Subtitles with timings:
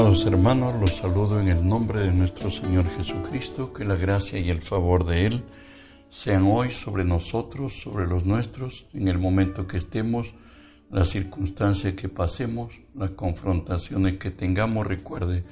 [0.00, 4.48] Amados hermanos, los saludo en el nombre de nuestro Señor Jesucristo, que la gracia y
[4.48, 5.44] el favor de Él
[6.08, 10.32] sean hoy sobre nosotros, sobre los nuestros, en el momento que estemos,
[10.90, 14.86] las circunstancias que pasemos, las confrontaciones que tengamos.
[14.86, 15.44] Recuerde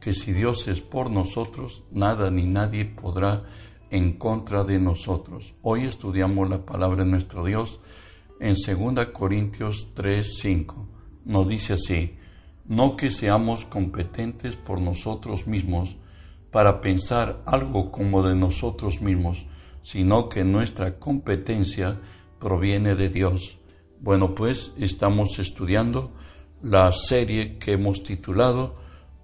[0.00, 3.42] que si Dios es por nosotros, nada ni nadie podrá
[3.90, 5.52] en contra de nosotros.
[5.60, 7.80] Hoy estudiamos la palabra de nuestro Dios
[8.40, 10.88] en 2 Corintios 3, 5.
[11.26, 12.16] Nos dice así,
[12.70, 15.96] no que seamos competentes por nosotros mismos
[16.52, 19.44] para pensar algo como de nosotros mismos,
[19.82, 21.98] sino que nuestra competencia
[22.38, 23.58] proviene de Dios.
[23.98, 26.12] Bueno, pues estamos estudiando
[26.62, 28.76] la serie que hemos titulado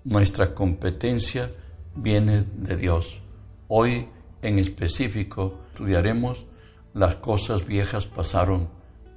[0.02, 1.52] Nuestra competencia
[1.94, 3.20] viene de Dios.
[3.68, 4.08] Hoy
[4.42, 6.46] en específico estudiaremos
[6.94, 8.70] Las cosas viejas pasaron.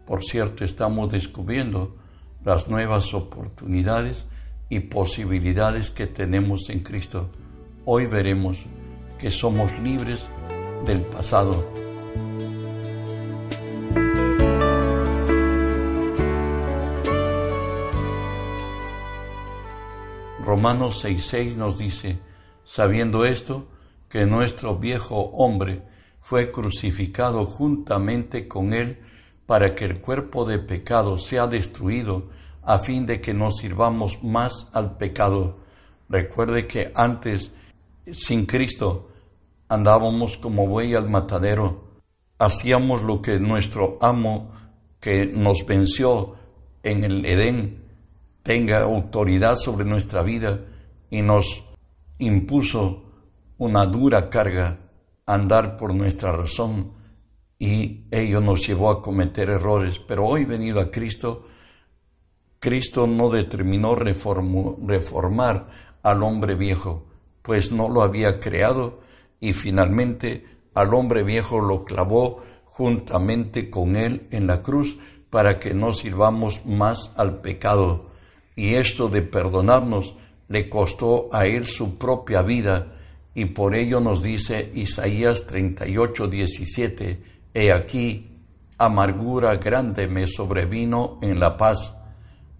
[0.05, 1.98] Por cierto, estamos descubriendo
[2.43, 4.25] las nuevas oportunidades
[4.69, 7.29] y posibilidades que tenemos en Cristo.
[7.85, 8.65] Hoy veremos
[9.17, 10.29] que somos libres
[10.85, 11.67] del pasado.
[20.45, 22.19] Romanos 6:6 nos dice,
[22.63, 23.67] sabiendo esto,
[24.09, 25.83] que nuestro viejo hombre
[26.21, 28.99] fue crucificado juntamente con él
[29.49, 32.29] para que el cuerpo de pecado sea destruido,
[32.61, 35.57] a fin de que no sirvamos más al pecado.
[36.07, 37.51] Recuerde que antes,
[38.11, 39.09] sin Cristo,
[39.67, 41.83] andábamos como buey al matadero,
[42.37, 44.51] hacíamos lo que nuestro amo
[44.99, 46.35] que nos venció
[46.83, 47.85] en el Edén
[48.43, 50.59] tenga autoridad sobre nuestra vida
[51.09, 51.63] y nos
[52.19, 53.01] impuso
[53.57, 54.77] una dura carga
[55.25, 56.98] andar por nuestra razón
[57.59, 59.99] y ello nos llevó a cometer errores.
[59.99, 61.45] Pero hoy venido a Cristo,
[62.59, 65.69] Cristo no determinó reformar
[66.01, 67.05] al hombre viejo,
[67.41, 69.01] pues no lo había creado
[69.41, 74.97] y finalmente al hombre viejo lo clavó juntamente con él en la cruz
[75.29, 78.09] para que no sirvamos más al pecado.
[78.55, 80.15] Y esto de perdonarnos
[80.47, 82.93] le costó a él su propia vida
[83.33, 88.29] y por ello nos dice Isaías 38, 17, He aquí,
[88.77, 91.95] amargura grande me sobrevino en la paz,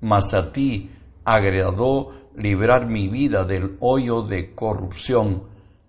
[0.02, 0.92] mas a ti
[1.26, 5.44] agradó librar mi vida del hoyo de corrupción,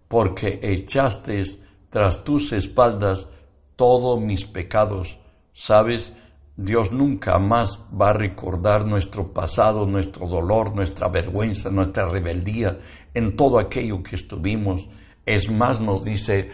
[0.09, 1.43] porque echaste
[1.89, 3.29] tras tus espaldas
[3.77, 5.19] todos mis pecados.
[5.53, 6.13] Sabes,
[6.57, 12.79] Dios nunca más va a recordar nuestro pasado, nuestro dolor, nuestra vergüenza, nuestra rebeldía,
[13.15, 14.89] en todo aquello que estuvimos.
[15.25, 16.51] Es más, nos dice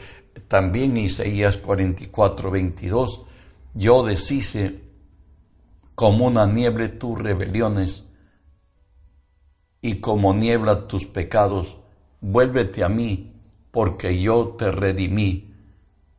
[0.49, 3.23] también Isaías 44, 22,
[3.75, 4.81] yo deshice
[5.95, 8.05] como una niebla tus rebeliones
[9.81, 11.79] y como niebla tus pecados.
[12.21, 13.35] Vuélvete a mí,
[13.71, 15.55] porque yo te redimí.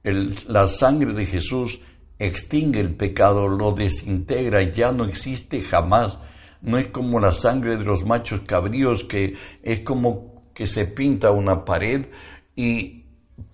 [0.03, 1.81] la sangre de Jesús
[2.19, 6.19] extingue el pecado, lo desintegra, ya no existe jamás.
[6.61, 11.31] No es como la sangre de los machos cabríos que es como que se pinta
[11.31, 12.07] una pared
[12.55, 12.96] y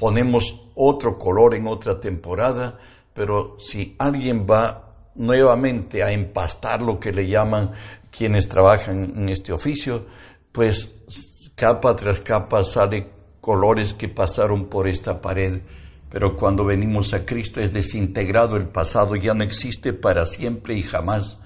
[0.04, 2.78] ponemos otro color en otra temporada,
[3.14, 7.72] pero si alguien va nuevamente a empastar lo que le llaman
[8.12, 10.06] quienes trabajan en este oficio,
[10.52, 15.62] pues capa tras capa sale colores que pasaron por esta pared.
[16.10, 20.82] Pero cuando venimos a Cristo es desintegrado el pasado, ya no existe para siempre y
[20.82, 21.40] jamás.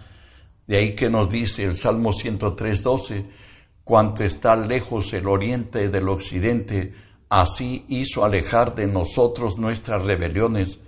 [0.66, 3.26] De ahí que nos dice el Salmo 103, 12,
[3.84, 10.80] cuanto está lejos el oriente del occidente, Así hizo alejar de nosotros nuestras rebeliones.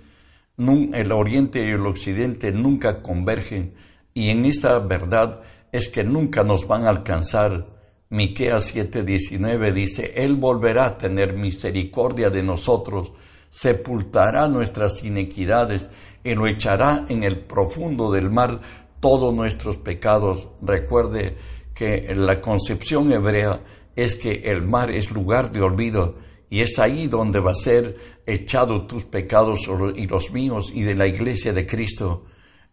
[0.56, 3.74] El oriente y el occidente nunca convergen
[4.14, 5.42] y en esa verdad
[5.72, 7.66] es que nunca nos van a alcanzar.
[8.08, 13.12] Miqueas 7:19 dice, Él volverá a tener misericordia de nosotros,
[13.50, 15.90] sepultará nuestras inequidades
[16.24, 18.60] y lo echará en el profundo del mar
[19.00, 20.48] todos nuestros pecados.
[20.60, 21.36] Recuerde
[21.74, 23.60] que la concepción hebrea
[23.94, 27.96] es que el mar es lugar de olvido y es ahí donde va a ser
[28.26, 32.24] echado tus pecados y los míos y de la iglesia de Cristo.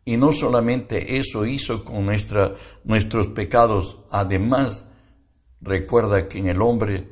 [0.03, 4.87] Y no solamente eso hizo con nuestra, nuestros pecados, además
[5.61, 7.07] recuerda que en el hombre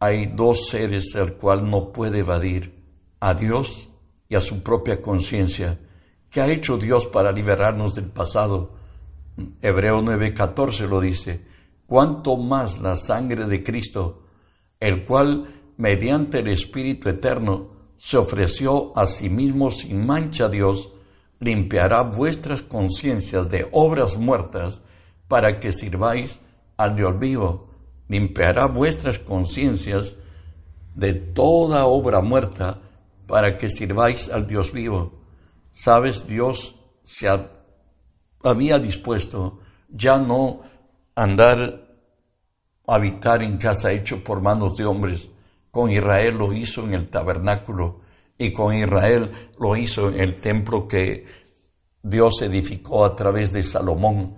[0.00, 2.74] hay dos seres al cual no puede evadir,
[3.20, 3.88] a Dios
[4.28, 5.78] y a su propia conciencia.
[6.30, 8.74] ¿Qué ha hecho Dios para liberarnos del pasado?
[9.62, 11.44] Hebreo 9:14 lo dice,
[11.86, 14.24] cuánto más la sangre de Cristo,
[14.80, 20.90] el cual mediante el Espíritu Eterno, se ofreció a sí mismo sin mancha a Dios,
[21.40, 24.82] limpiará vuestras conciencias de obras muertas
[25.28, 26.40] para que sirváis
[26.76, 27.66] al Dios vivo.
[28.08, 30.16] limpiará vuestras conciencias
[30.94, 32.80] de toda obra muerta
[33.26, 35.12] para que sirváis al Dios vivo.
[35.70, 37.28] Sabes, Dios se
[38.42, 39.60] había dispuesto
[39.90, 40.62] ya no
[41.14, 41.86] andar
[42.86, 45.28] habitar en casa hecho por manos de hombres.
[45.78, 48.00] Con Israel lo hizo en el tabernáculo
[48.36, 49.30] y con Israel
[49.60, 51.24] lo hizo en el templo que
[52.02, 54.34] Dios edificó a través de Salomón.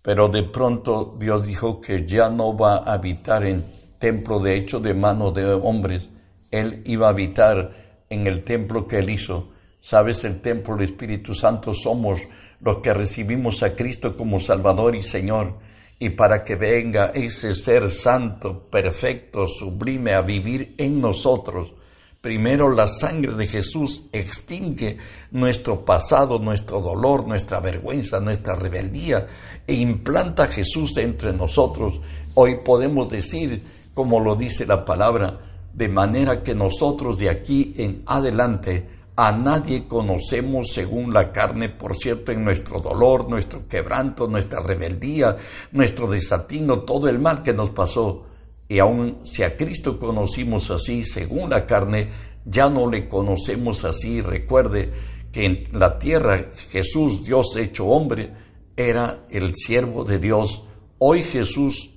[0.00, 3.62] Pero de pronto Dios dijo que ya no va a habitar en
[3.98, 6.08] templo de hecho de manos de hombres.
[6.50, 7.70] Él iba a habitar
[8.08, 9.50] en el templo que él hizo.
[9.80, 12.26] Sabes, el templo del Espíritu Santo somos
[12.60, 15.58] los que recibimos a Cristo como Salvador y Señor.
[16.04, 21.72] Y para que venga ese ser santo, perfecto, sublime a vivir en nosotros,
[22.20, 24.98] primero la sangre de Jesús extingue
[25.30, 29.26] nuestro pasado, nuestro dolor, nuestra vergüenza, nuestra rebeldía
[29.66, 31.98] e implanta a Jesús entre nosotros.
[32.34, 33.62] Hoy podemos decir,
[33.94, 35.40] como lo dice la palabra,
[35.72, 41.96] de manera que nosotros de aquí en adelante a nadie conocemos según la carne, por
[41.96, 45.36] cierto, en nuestro dolor, nuestro quebranto, nuestra rebeldía,
[45.70, 48.24] nuestro desatino, todo el mal que nos pasó.
[48.68, 52.08] Y aun si a Cristo conocimos así, según la carne,
[52.44, 54.20] ya no le conocemos así.
[54.20, 54.92] Recuerde
[55.30, 58.32] que en la tierra Jesús, Dios hecho hombre,
[58.76, 60.62] era el siervo de Dios.
[60.98, 61.90] Hoy Jesús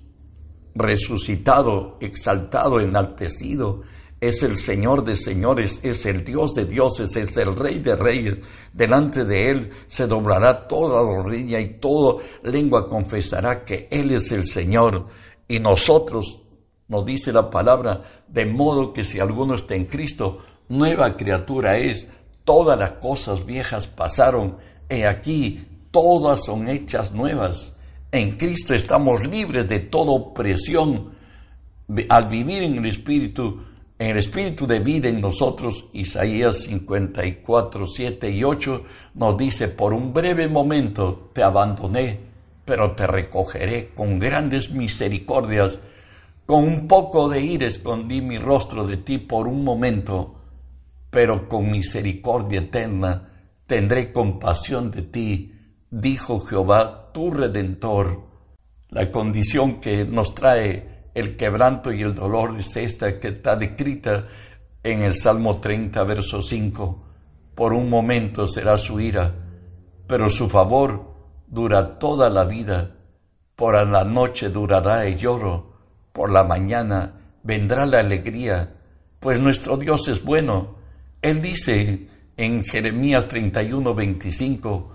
[0.75, 3.81] resucitado, exaltado, enaltecido,
[4.19, 8.40] es el Señor de señores, es el Dios de dioses, es el Rey de reyes.
[8.74, 14.46] Delante de Él se doblará toda rodilla y toda lengua confesará que Él es el
[14.46, 15.08] Señor.
[15.48, 16.40] Y nosotros,
[16.88, 22.08] nos dice la palabra, de modo que si alguno está en Cristo, nueva criatura es.
[22.44, 24.58] Todas las cosas viejas pasaron,
[24.90, 27.74] y aquí todas son hechas nuevas.
[28.12, 31.16] En Cristo estamos libres de toda opresión.
[32.10, 33.62] Al vivir en el Espíritu,
[33.99, 38.83] en el Espíritu de vida en nosotros, Isaías 54, 7 y 8
[39.15, 42.19] nos dice, por un breve momento te abandoné,
[42.63, 45.79] pero te recogeré con grandes misericordias.
[46.45, 50.35] Con un poco de ira escondí mi rostro de ti por un momento,
[51.09, 53.29] pero con misericordia eterna
[53.65, 55.55] tendré compasión de ti,
[55.89, 58.27] dijo Jehová tu redentor.
[58.89, 64.28] La condición que nos trae el quebranto y el dolor es esta que está descrita
[64.84, 67.04] en el Salmo 30, verso 5.
[67.56, 69.34] Por un momento será su ira,
[70.06, 71.16] pero su favor
[71.48, 72.92] dura toda la vida.
[73.56, 75.74] Por la noche durará el lloro,
[76.12, 78.75] por la mañana vendrá la alegría,
[79.19, 80.75] pues nuestro Dios es bueno.
[81.24, 84.92] Él dice en Jeremías 31, 25,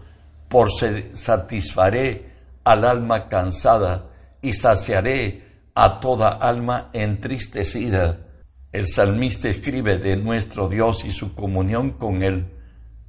[0.49, 2.31] por satisfaré
[2.63, 4.07] al alma cansada
[4.41, 5.42] y saciaré
[5.75, 8.27] a toda alma entristecida.
[8.73, 12.47] El salmista escribe de nuestro Dios y su comunión con Él.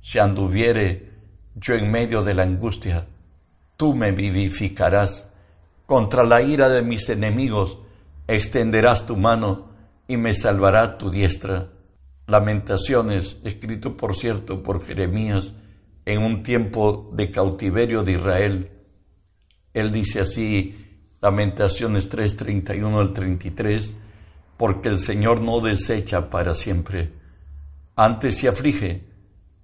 [0.01, 1.11] Si anduviere
[1.55, 3.07] yo en medio de la angustia,
[3.77, 5.27] tú me vivificarás.
[5.85, 7.77] Contra la ira de mis enemigos
[8.27, 9.69] extenderás tu mano
[10.07, 11.69] y me salvará tu diestra.
[12.27, 15.53] Lamentaciones, escrito por cierto por Jeremías,
[16.05, 18.71] en un tiempo de cautiverio de Israel.
[19.73, 20.92] Él dice así,
[21.23, 23.95] Lamentaciones 3, 31 al 33,
[24.57, 27.11] porque el Señor no desecha para siempre,
[27.95, 29.05] antes se aflige,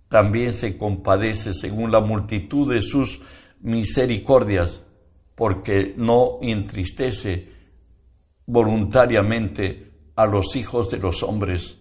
[0.07, 3.21] también se compadece según la multitud de sus
[3.61, 4.81] misericordias,
[5.35, 7.49] porque no entristece
[8.47, 11.79] voluntariamente a los hijos de los hombres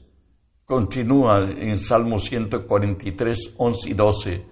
[0.69, 4.45] Continúa en Salmo 143, 11 y 12.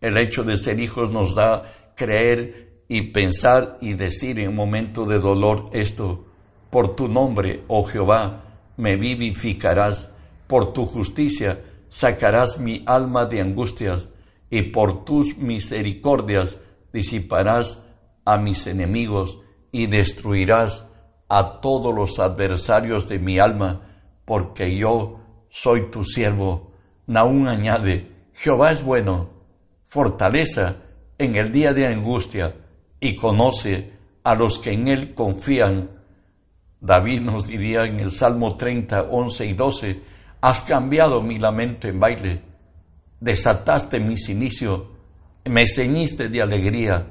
[0.00, 1.62] El hecho de ser hijos nos da
[1.94, 6.26] creer y pensar y decir en momento de dolor esto.
[6.70, 8.44] Por tu nombre, oh Jehová,
[8.76, 10.12] me vivificarás.
[10.46, 14.08] Por tu justicia sacarás mi alma de angustias.
[14.50, 16.58] Y por tus misericordias
[16.92, 17.82] disiparás
[18.24, 19.38] a mis enemigos
[19.72, 20.86] y destruirás
[21.28, 23.80] a todos los adversarios de mi alma,
[24.24, 26.72] porque yo soy tu siervo.
[27.06, 29.30] Naún añade, Jehová es bueno,
[29.82, 30.76] fortaleza
[31.18, 32.54] en el día de angustia
[33.04, 33.92] y conoce
[34.22, 35.90] a los que en él confían.
[36.80, 40.00] David nos diría en el Salmo 30, 11 y 12,
[40.40, 42.40] has cambiado mi lamento en baile,
[43.20, 44.92] desataste mi sinicio,
[45.44, 47.06] me ceñiste de alegría,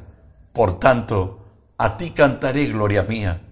[0.51, 1.45] por tanto,
[1.77, 3.43] a ti cantaré gloria mía,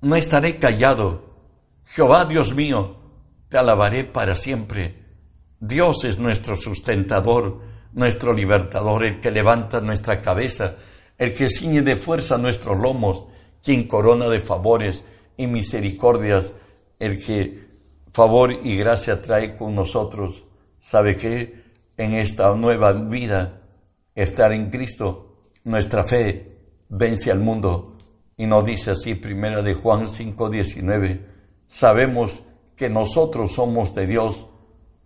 [0.00, 1.34] no estaré callado.
[1.84, 2.96] Jehová Dios mío,
[3.50, 5.04] te alabaré para siempre.
[5.60, 7.60] Dios es nuestro sustentador,
[7.92, 10.76] nuestro libertador, el que levanta nuestra cabeza,
[11.24, 13.24] el que ciñe de fuerza nuestros lomos,
[13.62, 15.04] quien corona de favores
[15.36, 16.52] y misericordias,
[16.98, 17.64] el que
[18.12, 20.44] favor y gracia trae con nosotros.
[20.78, 21.64] ¿Sabe que
[21.96, 23.62] En esta nueva vida,
[24.16, 27.96] estar en Cristo, nuestra fe vence al mundo.
[28.36, 31.20] Y nos dice así, primera de Juan 5:19,
[31.68, 32.42] sabemos
[32.74, 34.46] que nosotros somos de Dios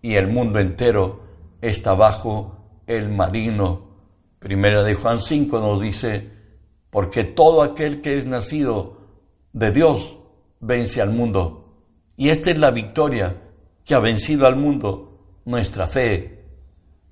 [0.01, 1.21] y el mundo entero
[1.61, 2.57] está bajo
[2.87, 3.88] el marino.
[4.39, 6.31] Primera de Juan 5 nos dice,
[6.91, 8.99] porque todo aquel que es nacido
[9.53, 10.17] de Dios
[10.61, 11.83] vence al mundo.
[12.17, 13.43] Y esta es la victoria
[13.85, 16.45] que ha vencido al mundo, nuestra fe.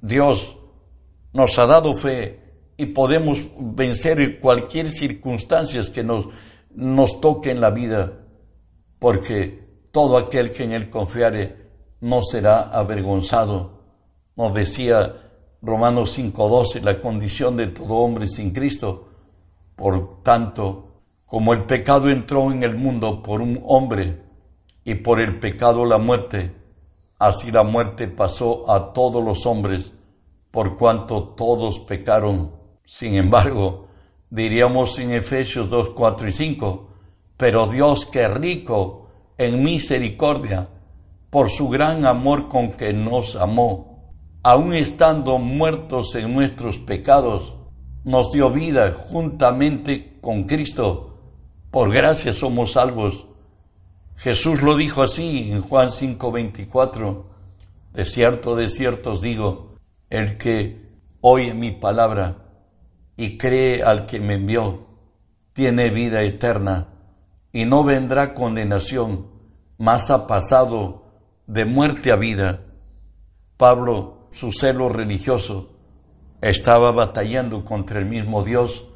[0.01, 0.57] Dios
[1.33, 2.41] nos ha dado fe
[2.77, 6.29] y podemos vencer cualquier circunstancia que nos,
[6.75, 8.13] nos toque en la vida,
[8.99, 11.57] porque todo aquel que en él confiare
[12.01, 13.83] no será avergonzado.
[14.37, 15.26] Nos decía
[15.67, 19.09] Romanos 5:12, la condición de todo hombre sin Cristo.
[19.75, 24.23] Por tanto, como el pecado entró en el mundo por un hombre
[24.85, 26.55] y por el pecado la muerte,
[27.19, 29.93] así la muerte pasó a todos los hombres,
[30.53, 32.53] por cuanto todos pecaron.
[32.85, 33.89] Sin embargo,
[34.31, 36.89] diríamos en Efesios 2, 4 y 5,
[37.37, 40.69] pero Dios que rico en misericordia,
[41.29, 43.96] por su gran amor con que nos amó,
[44.47, 47.57] aun estando muertos en nuestros pecados,
[48.05, 51.19] nos dio vida juntamente con Cristo.
[51.73, 53.27] Por gracia somos salvos.
[54.15, 57.25] Jesús lo dijo así en Juan 5:24.
[57.93, 59.75] De cierto, de cierto os digo,
[60.11, 62.37] el que oye mi palabra
[63.17, 64.87] y cree al que me envió,
[65.55, 66.87] tiene vida eterna
[67.53, 69.27] y no vendrá condenación,
[69.77, 71.03] mas ha pasado
[71.49, 72.61] de muerte a vida.
[73.57, 75.71] Pablo su celo religioso,
[76.41, 78.87] estaba batallando contra el mismo Dios,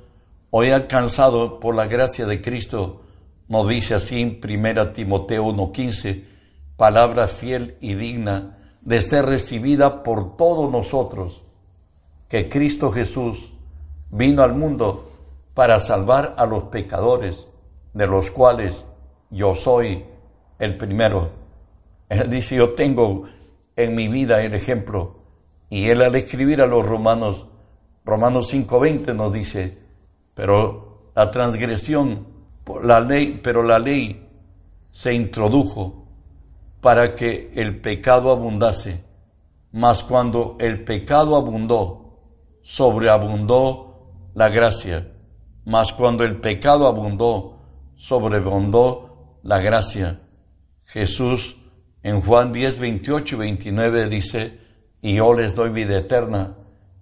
[0.50, 3.02] hoy alcanzado por la gracia de Cristo,
[3.48, 6.24] nos dice así en 1 Timoteo 1.15,
[6.76, 11.42] palabra fiel y digna de ser recibida por todos nosotros,
[12.28, 13.52] que Cristo Jesús
[14.10, 15.10] vino al mundo
[15.54, 17.46] para salvar a los pecadores,
[17.92, 18.84] de los cuales
[19.30, 20.04] yo soy
[20.58, 21.30] el primero.
[22.08, 23.24] Él dice, yo tengo
[23.76, 25.19] en mi vida el ejemplo
[25.70, 27.46] y él al escribir a los romanos,
[28.04, 29.78] Romanos 5:20 nos dice,
[30.34, 32.26] pero la transgresión,
[32.82, 34.28] la ley, pero la ley
[34.90, 36.06] se introdujo
[36.80, 39.04] para que el pecado abundase,
[39.72, 42.18] mas cuando el pecado abundó,
[42.62, 45.12] sobreabundó la gracia,
[45.64, 47.58] mas cuando el pecado abundó,
[47.94, 50.20] sobreabundó la gracia.
[50.84, 51.56] Jesús
[52.02, 54.58] en Juan 10, 28 y 29 dice,
[55.02, 56.56] y yo les doy vida eterna,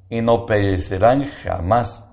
[0.08, 2.04] y no perecerán jamás,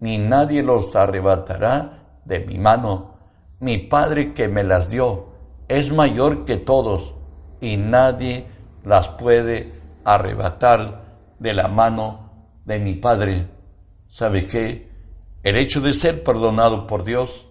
[0.00, 3.14] ni nadie los arrebatará de mi mano.
[3.60, 5.28] Mi Padre que me las dio
[5.68, 7.14] es mayor que todos,
[7.60, 8.46] y nadie
[8.84, 9.72] las puede
[10.04, 11.04] arrebatar
[11.38, 12.30] de la mano
[12.64, 13.46] de mi Padre.
[14.06, 14.88] ¿Sabe qué?
[15.42, 17.46] El hecho de ser perdonado por Dios,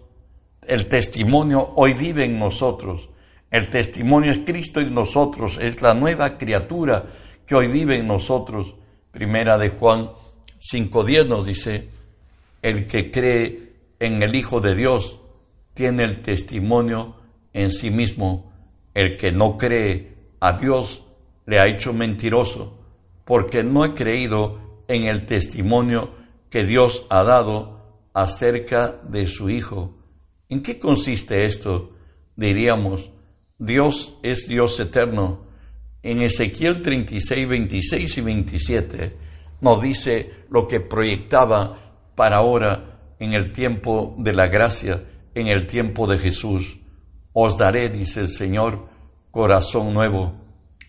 [0.66, 3.08] el testimonio hoy vive en nosotros.
[3.50, 7.06] El testimonio es Cristo en nosotros, es la nueva criatura
[7.48, 8.74] que hoy vive en nosotros.
[9.10, 10.10] Primera de Juan
[10.60, 11.88] 5.10 nos dice,
[12.60, 15.18] el que cree en el Hijo de Dios
[15.72, 17.16] tiene el testimonio
[17.54, 18.52] en sí mismo.
[18.92, 21.04] El que no cree a Dios
[21.46, 22.76] le ha hecho mentiroso,
[23.24, 26.12] porque no ha creído en el testimonio
[26.50, 27.80] que Dios ha dado
[28.12, 29.94] acerca de su Hijo.
[30.50, 31.92] ¿En qué consiste esto?
[32.36, 33.10] Diríamos,
[33.56, 35.47] Dios es Dios eterno,
[36.02, 39.16] en Ezequiel 36, 26 y 27
[39.60, 41.76] nos dice lo que proyectaba
[42.14, 46.78] para ahora en el tiempo de la gracia, en el tiempo de Jesús.
[47.32, 48.88] Os daré, dice el Señor,
[49.30, 50.34] corazón nuevo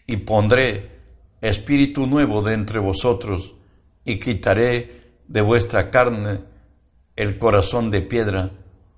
[0.06, 1.00] y pondré
[1.42, 3.56] espíritu nuevo de entre vosotros
[4.06, 6.39] y quitaré de vuestra carne
[7.16, 8.51] el corazón de piedra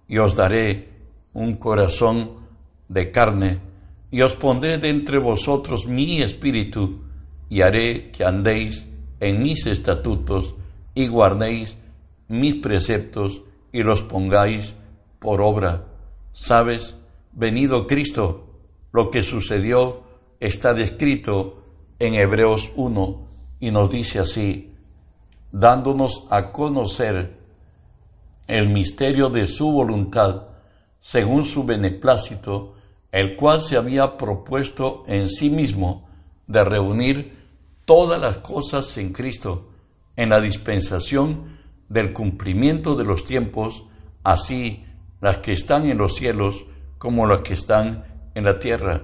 [0.08, 0.90] y os daré
[1.34, 2.48] un corazón
[2.88, 3.60] de carne
[4.12, 7.00] y os pondré de entre vosotros mi espíritu,
[7.50, 8.86] y haré que andéis
[9.22, 10.56] en mis estatutos,
[10.94, 11.78] y guardéis
[12.28, 13.42] mis preceptos,
[13.72, 14.76] y los pongáis
[15.20, 15.86] por obra.
[16.34, 16.98] ¿Sabes?
[17.32, 18.48] Venido Cristo,
[18.92, 20.04] lo que sucedió
[20.42, 21.64] está descrito
[22.00, 23.28] en Hebreos 1,
[23.62, 24.74] y nos dice así,
[25.52, 27.38] dándonos a conocer
[28.48, 30.48] el misterio de su voluntad,
[31.00, 32.76] según su beneplácito,
[33.12, 36.08] el cual se había propuesto en sí mismo
[36.48, 37.38] de reunir
[37.86, 39.70] todas las cosas en Cristo,
[40.16, 43.84] en la dispensación del cumplimiento de los tiempos,
[44.24, 44.86] así
[45.20, 46.66] las que están en los cielos
[46.98, 49.02] como las que están en la tierra.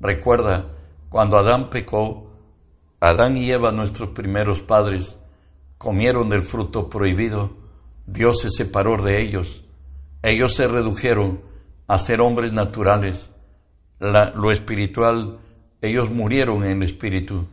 [0.00, 0.66] Recuerda,
[1.08, 2.30] cuando Adán pecó,
[3.00, 5.16] Adán y Eva, nuestros primeros padres,
[5.78, 7.56] comieron del fruto prohibido,
[8.06, 9.64] Dios se separó de ellos.
[10.22, 11.40] Ellos se redujeron
[11.86, 13.30] a ser hombres naturales.
[13.98, 15.38] Lo espiritual,
[15.80, 17.46] ellos murieron en el espíritu.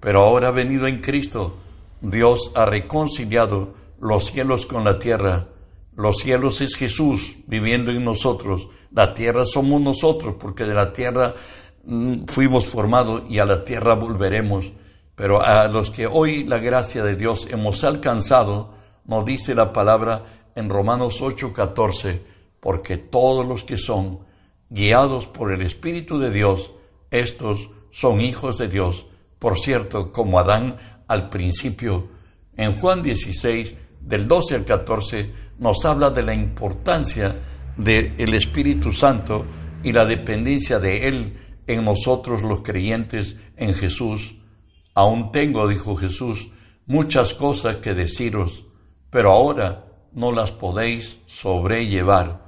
[0.00, 1.56] Pero ahora venido en Cristo,
[2.00, 5.48] Dios ha reconciliado los cielos con la tierra.
[5.94, 8.68] Los cielos es Jesús viviendo en nosotros.
[8.92, 11.34] La tierra somos nosotros, porque de la tierra
[11.84, 14.72] mm, fuimos formados y a la tierra volveremos.
[15.14, 18.74] Pero a los que hoy la gracia de Dios hemos alcanzado,
[19.06, 20.24] nos dice la palabra
[20.54, 22.20] en Romanos 8:14,
[22.60, 24.25] porque todos los que son
[24.70, 26.72] guiados por el Espíritu de Dios,
[27.10, 29.06] estos son hijos de Dios.
[29.38, 30.76] Por cierto, como Adán
[31.08, 32.08] al principio,
[32.56, 37.36] en Juan 16, del 12 al 14, nos habla de la importancia
[37.76, 39.46] del Espíritu Santo
[39.82, 44.36] y la dependencia de Él en nosotros los creyentes en Jesús
[44.96, 46.48] Aún tengo, dijo Jesús,
[46.86, 48.64] muchas cosas que deciros,
[49.10, 52.45] pero ahora no las podéis sobrellevar.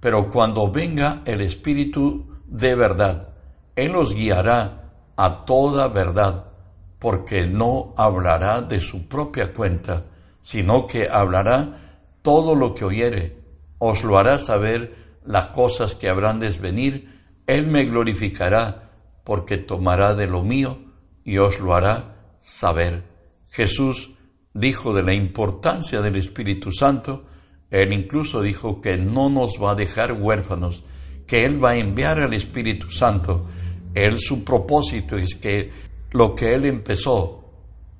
[0.00, 3.34] Pero cuando venga el Espíritu de verdad,
[3.76, 6.52] Él os guiará a toda verdad,
[6.98, 10.04] porque no hablará de su propia cuenta,
[10.40, 13.38] sino que hablará todo lo que oyere,
[13.78, 18.90] os lo hará saber las cosas que habrán de venir, Él me glorificará,
[19.24, 20.78] porque tomará de lo mío
[21.24, 23.04] y os lo hará saber.
[23.50, 24.12] Jesús
[24.54, 27.24] dijo de la importancia del Espíritu Santo,
[27.70, 30.84] Él incluso dijo que no nos va a dejar huérfanos,
[31.26, 33.46] que Él va a enviar al Espíritu Santo.
[33.94, 35.70] Él su propósito es que
[36.12, 37.44] lo que Él empezó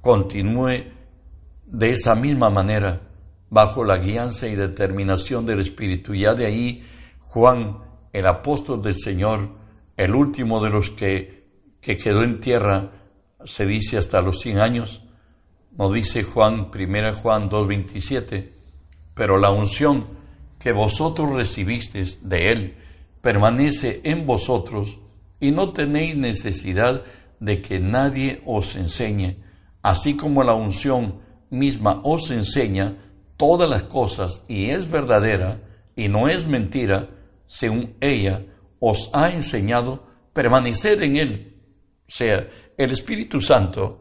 [0.00, 0.84] continúe
[1.66, 3.02] de esa misma manera,
[3.50, 6.14] bajo la guianza y determinación del Espíritu.
[6.14, 6.82] Ya de ahí
[7.20, 7.78] Juan,
[8.12, 9.50] el apóstol del Señor,
[9.96, 11.46] el último de los que,
[11.80, 12.92] que quedó en tierra,
[13.44, 15.02] se dice hasta los 100 años,
[15.76, 18.57] no dice Juan, 1 Juan 2.27,
[19.18, 20.06] pero la unción
[20.60, 22.76] que vosotros recibisteis de Él
[23.20, 25.00] permanece en vosotros
[25.40, 27.02] y no tenéis necesidad
[27.40, 29.42] de que nadie os enseñe,
[29.82, 31.18] así como la unción
[31.50, 32.94] misma os enseña
[33.36, 35.62] todas las cosas y es verdadera
[35.96, 37.08] y no es mentira,
[37.44, 38.44] según ella
[38.78, 41.60] os ha enseñado, permanecer en Él.
[42.02, 44.00] O sea, el Espíritu Santo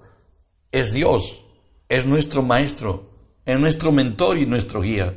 [0.71, 1.43] es Dios,
[1.89, 3.16] es nuestro Maestro,
[3.47, 5.11] es nuestro mentor y nuestro guía.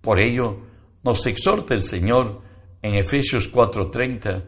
[0.00, 0.60] Por ello,
[1.02, 2.42] nos exhorta el Señor
[2.82, 4.44] en Efesios 4:30,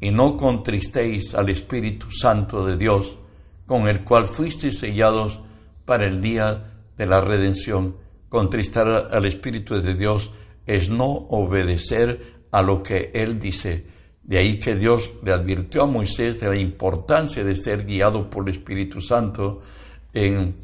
[0.00, 3.18] y no contristéis al Espíritu Santo de Dios,
[3.66, 5.40] con el cual fuisteis sellados
[5.84, 7.96] para el día de la redención.
[8.30, 10.30] Contristar al Espíritu de Dios
[10.64, 13.84] es no obedecer a lo que Él dice
[14.22, 18.48] de ahí que Dios le advirtió a Moisés de la importancia de ser guiado por
[18.48, 19.60] el Espíritu Santo
[20.12, 20.54] en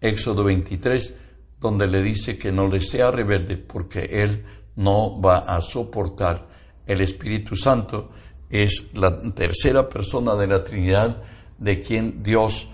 [0.00, 1.14] Éxodo 23,
[1.60, 4.44] donde le dice que no le sea rebelde porque él
[4.76, 6.46] no va a soportar.
[6.86, 8.10] El Espíritu Santo
[8.48, 11.22] es la tercera persona de la Trinidad
[11.58, 12.68] de quien Dios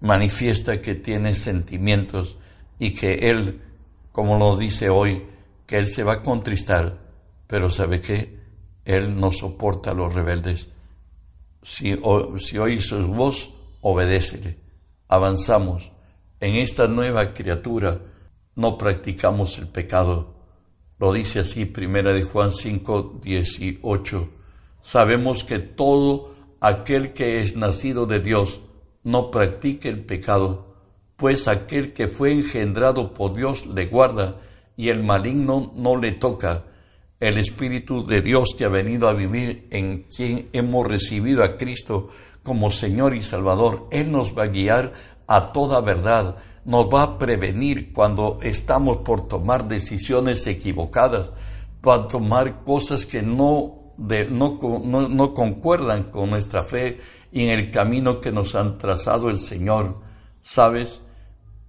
[0.00, 2.38] manifiesta que tiene sentimientos
[2.78, 3.60] y que Él,
[4.12, 5.26] como lo dice hoy,
[5.66, 6.98] que Él se va a contristar,
[7.46, 8.38] pero ¿sabe qué?
[8.84, 10.68] Él no soporta a los rebeldes.
[11.60, 11.98] Si,
[12.38, 14.58] si oís su voz, obedécele.
[15.08, 15.90] Avanzamos.
[16.40, 18.00] En esta nueva criatura
[18.58, 20.34] no practicamos el pecado.
[20.98, 24.28] Lo dice así Primera de Juan 5, 18.
[24.82, 28.60] Sabemos que todo aquel que es nacido de Dios
[29.04, 30.74] no practica el pecado,
[31.16, 34.40] pues aquel que fue engendrado por Dios le guarda
[34.76, 36.64] y el maligno no le toca
[37.20, 42.08] el Espíritu de Dios que ha venido a vivir en quien hemos recibido a Cristo
[42.42, 44.94] como Señor y Salvador, Él nos va a guiar
[45.28, 51.32] a toda verdad, nos va a prevenir cuando estamos por tomar decisiones equivocadas,
[51.80, 56.98] para tomar cosas que no, no, no concuerdan con nuestra fe
[57.32, 60.00] y en el camino que nos han trazado el Señor.
[60.40, 61.02] ¿Sabes?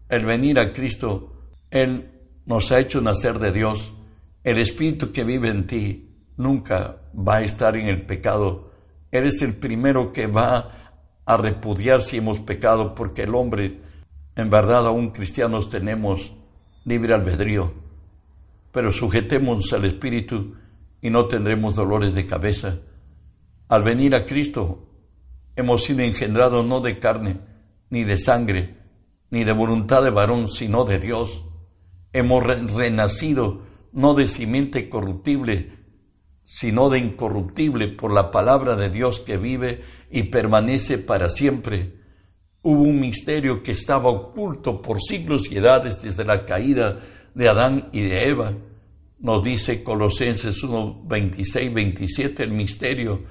[0.10, 1.34] El venir a Cristo,
[1.71, 2.12] Él
[2.45, 3.93] nos ha hecho nacer de Dios
[4.43, 8.71] el Espíritu que vive en ti nunca va a estar en el pecado.
[9.12, 10.71] Eres el primero que va
[11.25, 13.82] a repudiar si hemos pecado, porque el hombre,
[14.39, 16.34] en verdad, aún cristianos tenemos
[16.86, 17.73] libre albedrío.
[18.71, 20.56] Pero sujetemos al Espíritu
[21.02, 22.78] y no tendremos dolores de cabeza.
[23.67, 24.88] Al venir a Cristo,
[25.56, 27.39] hemos sido engendrados no de carne,
[27.89, 28.78] ni de sangre,
[29.30, 31.43] ni de voluntad de varón, sino de Dios.
[32.13, 35.78] Hemos renacido no de simiente corruptible,
[36.43, 41.98] sino de incorruptible por la palabra de Dios que vive y permanece para siempre.
[42.62, 47.00] Hubo un misterio que estaba oculto por siglos y edades desde la caída
[47.34, 48.52] de Adán y de Eva.
[49.19, 53.22] Nos dice Colosenses 1, 26, 27 el misterio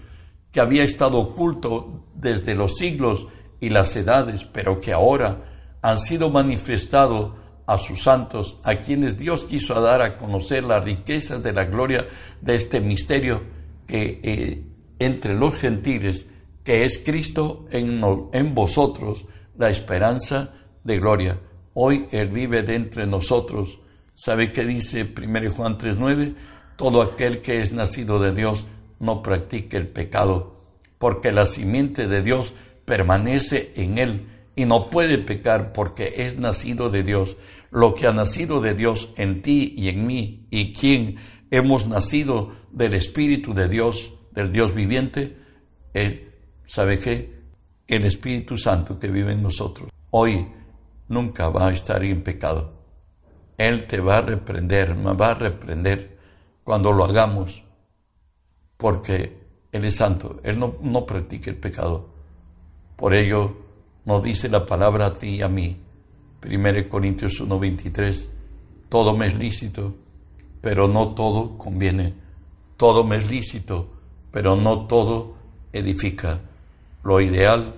[0.50, 3.26] que había estado oculto desde los siglos
[3.60, 5.44] y las edades, pero que ahora
[5.82, 7.32] han sido manifestados
[7.66, 12.08] a sus santos, a quienes Dios quiso dar a conocer las riquezas de la gloria
[12.40, 13.42] de este misterio
[13.86, 14.64] que eh,
[14.98, 16.26] entre los gentiles,
[16.68, 19.24] que es Cristo en, vosotros,
[19.56, 20.52] la esperanza
[20.84, 21.40] de gloria.
[21.72, 23.78] Hoy Él vive de entre nosotros.
[24.12, 26.34] ¿Sabe qué dice 1 Juan 3.9?
[26.76, 28.66] Todo aquel que es nacido de Dios
[28.98, 30.56] no practique el pecado,
[30.98, 32.52] porque la simiente de Dios
[32.84, 37.38] permanece en él y no puede pecar porque es nacido de Dios.
[37.70, 41.16] Lo que ha nacido de Dios en ti y en mí, y quien
[41.50, 45.34] hemos nacido del Espíritu de Dios, del Dios viviente,
[45.94, 46.27] Él,
[46.68, 47.34] ¿sabe qué?
[47.86, 49.90] El Espíritu Santo que vive en nosotros.
[50.10, 50.46] Hoy
[51.08, 52.74] nunca va a estar en pecado.
[53.56, 56.18] Él te va a reprender, me va a reprender
[56.62, 57.64] cuando lo hagamos,
[58.76, 59.38] porque
[59.72, 62.10] Él es santo, Él no, no practica el pecado.
[62.96, 63.56] Por ello
[64.04, 65.80] nos dice la palabra a ti y a mí,
[66.44, 68.28] 1 Corintios 1:23,
[68.90, 69.94] todo me es lícito,
[70.60, 72.12] pero no todo conviene,
[72.76, 73.88] todo me es lícito,
[74.30, 75.34] pero no todo
[75.72, 76.42] edifica.
[77.08, 77.72] Lo ideal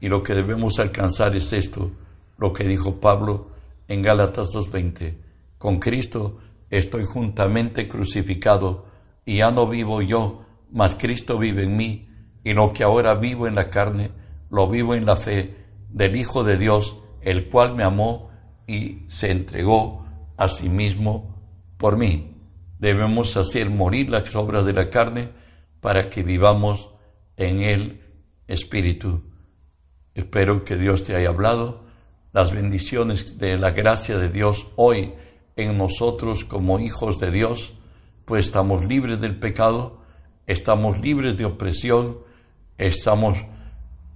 [0.00, 1.90] y lo que debemos alcanzar es esto,
[2.38, 3.48] lo que dijo Pablo
[3.88, 5.18] en Gálatas 2:20,
[5.58, 6.38] con Cristo
[6.70, 8.86] estoy juntamente crucificado
[9.24, 12.08] y ya no vivo yo, mas Cristo vive en mí,
[12.44, 14.12] y lo que ahora vivo en la carne,
[14.50, 15.56] lo vivo en la fe
[15.90, 18.30] del Hijo de Dios, el cual me amó
[18.68, 21.42] y se entregó a sí mismo
[21.76, 22.36] por mí.
[22.78, 25.30] Debemos hacer morir las obras de la carne
[25.80, 26.90] para que vivamos
[27.36, 28.05] en el
[28.48, 29.22] Espíritu.
[30.14, 31.84] Espero que Dios te haya hablado.
[32.32, 35.14] Las bendiciones de la gracia de Dios hoy
[35.56, 37.74] en nosotros como hijos de Dios,
[38.24, 40.02] pues estamos libres del pecado,
[40.46, 42.18] estamos libres de opresión,
[42.76, 43.38] estamos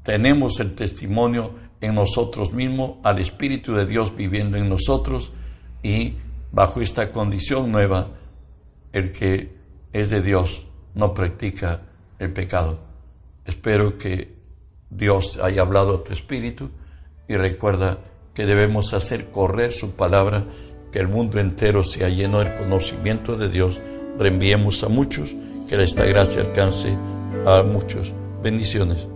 [0.03, 5.33] tenemos el testimonio en nosotros mismos, al Espíritu de Dios viviendo en nosotros
[5.83, 6.17] y
[6.53, 8.09] bajo esta condición nueva,
[8.93, 9.55] el que
[9.93, 11.83] es de Dios no practica
[12.19, 12.90] el pecado.
[13.45, 14.35] Espero que
[14.91, 16.71] Dios haya hablado a tu espíritu
[17.29, 17.99] y recuerda
[18.35, 20.45] que debemos hacer correr su palabra,
[20.93, 23.81] que el mundo entero sea lleno del conocimiento de Dios.
[24.19, 25.35] Reenviemos a muchos,
[25.69, 26.97] que esta gracia alcance
[27.47, 28.13] a muchos.
[28.43, 29.07] Bendiciones.